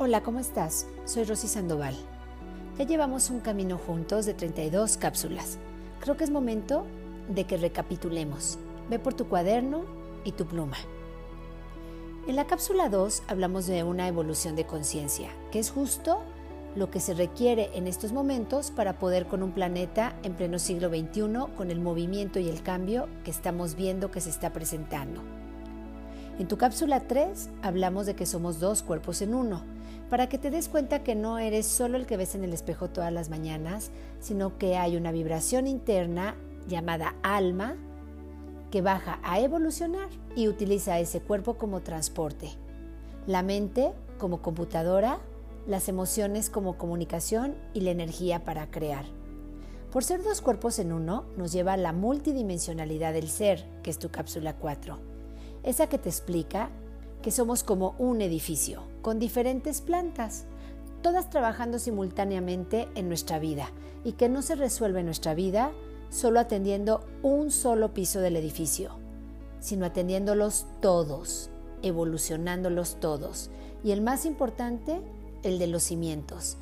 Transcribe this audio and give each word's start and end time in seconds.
Hola, 0.00 0.22
¿cómo 0.22 0.38
estás? 0.38 0.86
Soy 1.06 1.24
Rosy 1.24 1.48
Sandoval. 1.48 1.96
Ya 2.78 2.86
llevamos 2.86 3.30
un 3.30 3.40
camino 3.40 3.78
juntos 3.78 4.26
de 4.26 4.32
32 4.32 4.96
cápsulas. 4.96 5.58
Creo 5.98 6.16
que 6.16 6.22
es 6.22 6.30
momento 6.30 6.86
de 7.28 7.42
que 7.46 7.56
recapitulemos. 7.56 8.60
Ve 8.88 9.00
por 9.00 9.14
tu 9.14 9.26
cuaderno 9.26 9.82
y 10.22 10.30
tu 10.30 10.46
pluma. 10.46 10.76
En 12.28 12.36
la 12.36 12.46
cápsula 12.46 12.88
2 12.88 13.24
hablamos 13.26 13.66
de 13.66 13.82
una 13.82 14.06
evolución 14.06 14.54
de 14.54 14.66
conciencia, 14.66 15.30
que 15.50 15.58
es 15.58 15.72
justo 15.72 16.20
lo 16.76 16.92
que 16.92 17.00
se 17.00 17.14
requiere 17.14 17.70
en 17.74 17.88
estos 17.88 18.12
momentos 18.12 18.70
para 18.70 19.00
poder 19.00 19.26
con 19.26 19.42
un 19.42 19.50
planeta 19.50 20.16
en 20.22 20.34
pleno 20.34 20.60
siglo 20.60 20.90
XXI, 20.90 21.56
con 21.56 21.72
el 21.72 21.80
movimiento 21.80 22.38
y 22.38 22.48
el 22.48 22.62
cambio 22.62 23.08
que 23.24 23.32
estamos 23.32 23.74
viendo 23.74 24.12
que 24.12 24.20
se 24.20 24.30
está 24.30 24.52
presentando. 24.52 25.37
En 26.38 26.46
tu 26.46 26.56
cápsula 26.56 27.00
3 27.00 27.50
hablamos 27.62 28.06
de 28.06 28.14
que 28.14 28.24
somos 28.24 28.60
dos 28.60 28.84
cuerpos 28.84 29.22
en 29.22 29.34
uno, 29.34 29.64
para 30.08 30.28
que 30.28 30.38
te 30.38 30.52
des 30.52 30.68
cuenta 30.68 31.02
que 31.02 31.16
no 31.16 31.38
eres 31.38 31.66
solo 31.66 31.96
el 31.96 32.06
que 32.06 32.16
ves 32.16 32.36
en 32.36 32.44
el 32.44 32.52
espejo 32.52 32.88
todas 32.90 33.12
las 33.12 33.28
mañanas, 33.28 33.90
sino 34.20 34.56
que 34.56 34.76
hay 34.76 34.96
una 34.96 35.10
vibración 35.10 35.66
interna 35.66 36.36
llamada 36.68 37.16
alma 37.24 37.74
que 38.70 38.82
baja 38.82 39.18
a 39.24 39.40
evolucionar 39.40 40.10
y 40.36 40.46
utiliza 40.46 41.00
ese 41.00 41.20
cuerpo 41.20 41.54
como 41.58 41.80
transporte. 41.80 42.50
La 43.26 43.42
mente 43.42 43.92
como 44.18 44.40
computadora, 44.40 45.18
las 45.66 45.88
emociones 45.88 46.50
como 46.50 46.78
comunicación 46.78 47.56
y 47.74 47.80
la 47.80 47.90
energía 47.90 48.44
para 48.44 48.70
crear. 48.70 49.06
Por 49.90 50.04
ser 50.04 50.22
dos 50.22 50.40
cuerpos 50.40 50.78
en 50.78 50.92
uno, 50.92 51.24
nos 51.36 51.50
lleva 51.50 51.72
a 51.72 51.78
la 51.78 51.92
multidimensionalidad 51.92 53.12
del 53.12 53.28
ser, 53.28 53.66
que 53.82 53.90
es 53.90 53.98
tu 53.98 54.10
cápsula 54.10 54.54
4 54.54 55.07
esa 55.68 55.86
que 55.86 55.98
te 55.98 56.08
explica 56.08 56.70
que 57.20 57.30
somos 57.30 57.62
como 57.62 57.94
un 57.98 58.22
edificio, 58.22 58.84
con 59.02 59.18
diferentes 59.18 59.82
plantas, 59.82 60.46
todas 61.02 61.28
trabajando 61.28 61.78
simultáneamente 61.78 62.88
en 62.94 63.08
nuestra 63.08 63.38
vida 63.38 63.70
y 64.02 64.12
que 64.12 64.30
no 64.30 64.40
se 64.40 64.54
resuelve 64.54 65.02
nuestra 65.02 65.34
vida 65.34 65.72
solo 66.08 66.40
atendiendo 66.40 67.04
un 67.22 67.50
solo 67.50 67.92
piso 67.92 68.20
del 68.20 68.36
edificio, 68.36 68.92
sino 69.60 69.84
atendiéndolos 69.84 70.64
todos, 70.80 71.50
evolucionándolos 71.82 72.98
todos. 72.98 73.50
Y 73.84 73.90
el 73.90 74.00
más 74.00 74.24
importante, 74.24 75.02
el 75.42 75.58
de 75.58 75.66
los 75.66 75.82
cimientos. 75.82 76.56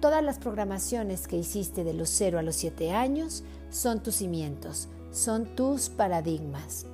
Todas 0.00 0.22
las 0.22 0.38
programaciones 0.38 1.26
que 1.28 1.38
hiciste 1.38 1.82
de 1.82 1.94
los 1.94 2.10
0 2.10 2.38
a 2.38 2.42
los 2.42 2.56
7 2.56 2.92
años 2.92 3.42
son 3.70 4.02
tus 4.02 4.16
cimientos, 4.16 4.88
son 5.12 5.46
tus 5.56 5.88
paradigmas 5.88 6.84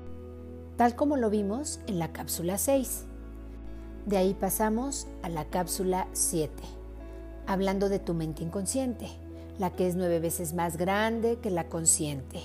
tal 0.76 0.94
como 0.94 1.16
lo 1.16 1.30
vimos 1.30 1.80
en 1.86 1.98
la 1.98 2.12
cápsula 2.12 2.58
6. 2.58 3.04
De 4.04 4.16
ahí 4.16 4.34
pasamos 4.34 5.06
a 5.22 5.28
la 5.28 5.46
cápsula 5.46 6.06
7, 6.12 6.52
hablando 7.46 7.88
de 7.88 7.98
tu 7.98 8.14
mente 8.14 8.44
inconsciente, 8.44 9.08
la 9.58 9.70
que 9.70 9.88
es 9.88 9.96
nueve 9.96 10.20
veces 10.20 10.54
más 10.54 10.76
grande 10.76 11.38
que 11.42 11.50
la 11.50 11.68
consciente. 11.68 12.40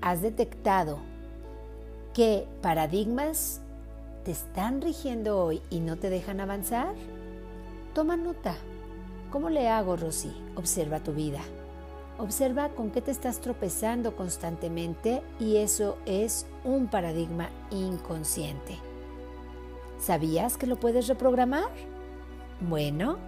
¿Has 0.00 0.20
detectado 0.20 0.98
qué 2.12 2.46
paradigmas 2.60 3.60
te 4.24 4.30
están 4.30 4.82
rigiendo 4.82 5.42
hoy 5.42 5.62
y 5.70 5.80
no 5.80 5.96
te 5.96 6.10
dejan 6.10 6.40
avanzar? 6.40 6.94
Toma 7.94 8.16
nota. 8.16 8.54
¿Cómo 9.32 9.50
le 9.50 9.68
hago, 9.68 9.96
Rosy? 9.96 10.32
Observa 10.54 11.00
tu 11.00 11.12
vida. 11.12 11.40
Observa 12.18 12.68
con 12.70 12.90
qué 12.90 13.00
te 13.00 13.10
estás 13.10 13.40
tropezando 13.40 14.14
constantemente 14.14 15.22
y 15.40 15.56
eso 15.56 15.98
es 16.06 16.46
un 16.62 16.86
paradigma 16.86 17.50
inconsciente. 17.70 18.78
¿Sabías 19.98 20.56
que 20.56 20.66
lo 20.66 20.76
puedes 20.76 21.08
reprogramar? 21.08 21.70
Bueno, 22.60 23.18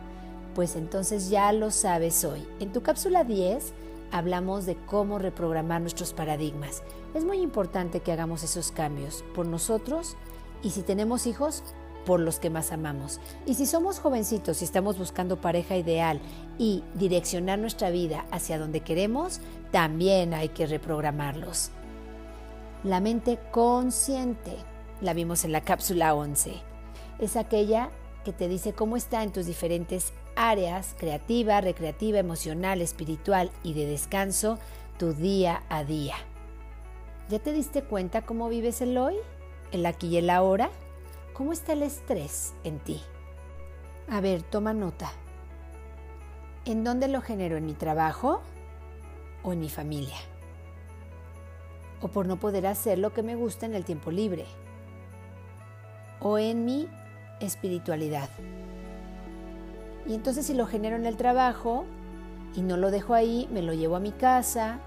pues 0.55 0.77
entonces 0.77 1.31
ya 1.31 1.53
lo 1.53 1.70
sabes 1.70 2.25
hoy. 2.25 2.47
En 2.61 2.73
tu 2.73 2.83
cápsula 2.83 3.25
10 3.25 3.73
hablamos 4.12 4.67
de 4.67 4.77
cómo 4.87 5.19
reprogramar 5.19 5.81
nuestros 5.81 6.12
paradigmas. 6.12 6.83
Es 7.15 7.25
muy 7.25 7.39
importante 7.39 8.00
que 8.00 8.12
hagamos 8.12 8.43
esos 8.43 8.71
cambios 8.71 9.25
por 9.34 9.47
nosotros 9.47 10.16
y 10.62 10.71
si 10.71 10.83
tenemos 10.83 11.27
hijos, 11.27 11.62
por 12.06 12.21
los 12.21 12.39
que 12.39 12.49
más 12.49 12.72
amamos. 12.72 13.21
Y 13.44 13.55
si 13.55 13.67
somos 13.67 13.99
jovencitos 13.99 14.62
y 14.62 14.65
estamos 14.65 14.97
buscando 14.97 15.41
pareja 15.41 15.77
ideal 15.77 16.21
y 16.56 16.83
direccionar 16.94 17.59
nuestra 17.59 17.91
vida 17.91 18.25
hacia 18.31 18.59
donde 18.59 18.81
queremos, 18.81 19.41
también 19.72 20.33
hay 20.33 20.49
que 20.49 20.66
reprogramarlos. 20.66 21.71
La 22.84 23.00
mente 23.00 23.39
consciente, 23.50 24.56
la 25.03 25.12
vimos 25.12 25.45
en 25.45 25.53
la 25.53 25.61
cápsula 25.61 26.15
11, 26.15 26.55
es 27.19 27.37
aquella 27.37 27.91
que 28.25 28.33
te 28.33 28.49
dice 28.49 28.72
cómo 28.72 28.97
está 28.97 29.22
en 29.22 29.33
tus 29.33 29.47
diferentes 29.47 30.12
áreas, 30.37 30.95
creativa, 30.99 31.61
recreativa, 31.61 32.19
emocional, 32.19 32.81
espiritual 32.81 33.50
y 33.62 33.75
de 33.75 33.87
descanso, 33.87 34.59
tu 34.99 35.12
día 35.12 35.62
a 35.69 35.84
día. 35.84 36.15
¿Ya 37.28 37.39
te 37.39 37.53
diste 37.53 37.83
cuenta 37.83 38.22
cómo 38.22 38.49
vives 38.49 38.81
el 38.81 38.97
hoy, 38.99 39.16
el 39.72 39.84
aquí 39.87 40.09
y 40.09 40.16
el 40.19 40.31
ahora? 40.31 40.71
¿Cómo 41.36 41.52
está 41.52 41.74
el 41.74 41.82
estrés 41.82 42.54
en 42.64 42.78
ti? 42.78 42.98
A 44.08 44.22
ver, 44.22 44.41
toma 44.42 44.72
nota. 44.72 45.12
¿En 46.64 46.82
dónde 46.82 47.08
lo 47.08 47.20
genero? 47.20 47.58
¿En 47.58 47.66
mi 47.66 47.74
trabajo 47.74 48.41
o 49.42 49.52
en 49.52 49.60
mi 49.60 49.69
familia? 49.69 50.16
¿O 52.00 52.08
por 52.08 52.26
no 52.26 52.41
poder 52.41 52.66
hacer 52.66 52.98
lo 52.98 53.12
que 53.12 53.22
me 53.22 53.36
gusta 53.36 53.66
en 53.66 53.74
el 53.74 53.84
tiempo 53.84 54.10
libre? 54.10 54.47
¿O 56.20 56.38
en 56.38 56.64
mi 56.64 56.88
espiritualidad? 57.41 58.30
Y 60.06 60.14
entonces 60.14 60.47
si 60.47 60.54
lo 60.54 60.64
genero 60.64 60.97
en 60.97 61.04
el 61.04 61.18
trabajo 61.18 61.84
y 62.54 62.62
no 62.62 62.78
lo 62.78 62.91
dejo 62.91 63.12
ahí, 63.12 63.47
me 63.53 63.60
lo 63.60 63.74
llevo 63.74 63.97
a 63.97 64.00
mi 64.00 64.12
casa 64.12 64.78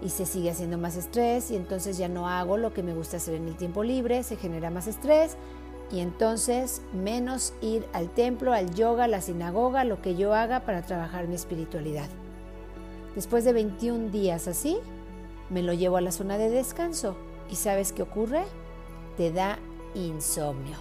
y 0.00 0.08
se 0.08 0.24
sigue 0.24 0.50
haciendo 0.50 0.78
más 0.78 0.96
estrés 0.96 1.50
y 1.50 1.56
entonces 1.56 1.98
ya 1.98 2.08
no 2.08 2.30
hago 2.30 2.56
lo 2.56 2.72
que 2.72 2.82
me 2.82 2.94
gusta 2.94 3.18
hacer 3.18 3.34
en 3.34 3.46
el 3.46 3.56
tiempo 3.56 3.84
libre, 3.84 4.22
se 4.22 4.36
genera 4.36 4.70
más 4.70 4.86
estrés 4.86 5.36
y 5.90 6.00
entonces 6.00 6.82
menos 6.92 7.54
ir 7.60 7.86
al 7.92 8.10
templo, 8.10 8.52
al 8.52 8.74
yoga, 8.74 9.04
a 9.04 9.08
la 9.08 9.20
sinagoga, 9.20 9.84
lo 9.84 10.02
que 10.02 10.16
yo 10.16 10.34
haga 10.34 10.60
para 10.60 10.82
trabajar 10.82 11.28
mi 11.28 11.34
espiritualidad. 11.34 12.08
Después 13.14 13.44
de 13.44 13.52
21 13.52 14.10
días 14.10 14.48
así, 14.48 14.78
me 15.50 15.62
lo 15.62 15.72
llevo 15.72 15.96
a 15.96 16.02
la 16.02 16.12
zona 16.12 16.36
de 16.36 16.50
descanso 16.50 17.16
y 17.50 17.56
¿sabes 17.56 17.92
qué 17.92 18.02
ocurre? 18.02 18.44
Te 19.16 19.32
da 19.32 19.58
insomnio. 19.94 20.76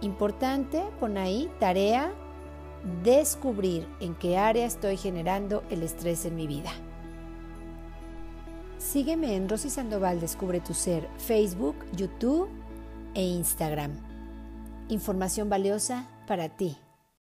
Importante, 0.00 0.82
pon 0.98 1.16
ahí 1.16 1.50
tarea, 1.60 2.10
descubrir 3.04 3.86
en 4.00 4.14
qué 4.14 4.38
área 4.38 4.66
estoy 4.66 4.96
generando 4.96 5.62
el 5.70 5.82
estrés 5.82 6.24
en 6.24 6.34
mi 6.34 6.46
vida. 6.46 6.70
Sígueme 8.78 9.36
en 9.36 9.48
Rosy 9.48 9.68
Sandoval 9.70 10.20
Descubre 10.20 10.60
tu 10.60 10.74
Ser, 10.74 11.06
Facebook, 11.18 11.76
YouTube 11.92 12.48
e 13.14 13.22
Instagram. 13.22 13.92
Información 14.88 15.48
valiosa 15.48 16.06
para 16.26 16.48
ti. 16.48 16.76